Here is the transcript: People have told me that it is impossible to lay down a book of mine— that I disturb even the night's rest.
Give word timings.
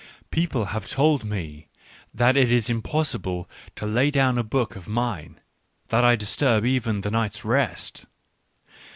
People 0.31 0.65
have 0.73 0.89
told 0.89 1.23
me 1.23 1.67
that 2.11 2.35
it 2.35 2.51
is 2.51 2.71
impossible 2.71 3.47
to 3.75 3.85
lay 3.85 4.09
down 4.09 4.39
a 4.39 4.43
book 4.43 4.75
of 4.75 4.87
mine— 4.87 5.39
that 5.89 6.03
I 6.03 6.15
disturb 6.15 6.65
even 6.65 7.01
the 7.01 7.11
night's 7.11 7.45
rest. 7.45 8.07